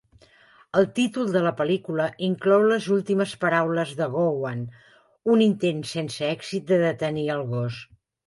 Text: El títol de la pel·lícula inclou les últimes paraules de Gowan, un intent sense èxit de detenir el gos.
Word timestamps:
El 0.79 0.85
títol 0.99 1.27
de 1.35 1.41
la 1.47 1.51
pel·lícula 1.59 2.07
inclou 2.27 2.65
les 2.71 2.87
últimes 2.95 3.35
paraules 3.43 3.93
de 4.01 4.07
Gowan, 4.15 4.65
un 5.37 5.45
intent 5.49 5.85
sense 5.93 6.27
èxit 6.31 6.67
de 6.73 6.83
detenir 6.87 7.27
el 7.35 7.45
gos. 7.55 7.79